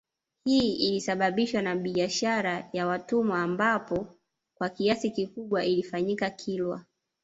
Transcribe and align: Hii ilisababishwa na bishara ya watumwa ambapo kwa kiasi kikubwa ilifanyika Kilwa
Hii 0.43 0.73
ilisababishwa 0.75 1.61
na 1.61 1.75
bishara 1.75 2.69
ya 2.73 2.87
watumwa 2.87 3.39
ambapo 3.41 4.07
kwa 4.57 4.69
kiasi 4.69 5.11
kikubwa 5.11 5.65
ilifanyika 5.65 6.29
Kilwa 6.29 6.85